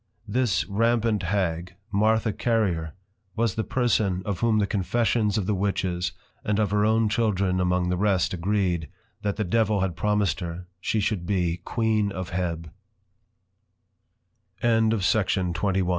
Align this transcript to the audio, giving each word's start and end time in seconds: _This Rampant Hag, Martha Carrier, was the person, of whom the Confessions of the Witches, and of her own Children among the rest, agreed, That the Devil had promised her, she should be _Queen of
_This 0.27 0.65
Rampant 0.65 1.21
Hag, 1.21 1.75
Martha 1.91 2.33
Carrier, 2.33 2.95
was 3.35 3.53
the 3.53 3.63
person, 3.63 4.23
of 4.25 4.39
whom 4.39 4.57
the 4.57 4.65
Confessions 4.65 5.37
of 5.37 5.45
the 5.45 5.53
Witches, 5.53 6.13
and 6.43 6.57
of 6.57 6.71
her 6.71 6.83
own 6.83 7.07
Children 7.07 7.59
among 7.59 7.89
the 7.89 7.97
rest, 7.97 8.33
agreed, 8.33 8.89
That 9.21 9.35
the 9.35 9.43
Devil 9.43 9.81
had 9.81 9.95
promised 9.95 10.39
her, 10.39 10.65
she 10.79 10.99
should 11.01 11.27
be 11.27 11.61
_Queen 11.65 12.09
of 12.11 12.31